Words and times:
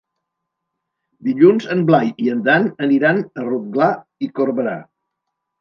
Dilluns 1.27 1.67
en 1.75 1.83
Blai 1.91 2.09
i 2.25 2.31
en 2.37 2.41
Dan 2.49 2.67
aniran 2.87 3.23
a 3.41 3.45
Rotglà 3.51 3.91
i 4.29 4.35
Corberà. 4.41 4.79